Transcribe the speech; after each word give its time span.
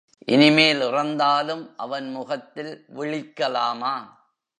இனிமேல் 0.25 0.81
இறந்தாலும் 0.81 1.73
அவன் 1.77 2.11
முகத்தில் 2.11 2.85
விழிக்கலாமா? 2.95 3.95